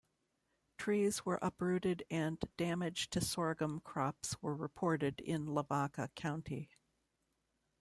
[0.79, 6.71] Trees were uprooted and damage to sorghum crops were reported in Lavaca County.